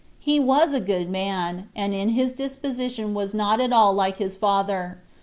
He 0.17 0.39
was 0.39 0.73
a 0.73 0.79
good 0.79 1.11
man, 1.11 1.69
17 1.75 1.75
and 1.75 1.93
in 1.93 2.09
his 2.15 2.33
disposition 2.33 3.13
was 3.13 3.35
not 3.35 3.61
at 3.61 3.71
all 3.71 3.93
like 3.93 4.17
his 4.17 4.35
father. 4.35 4.97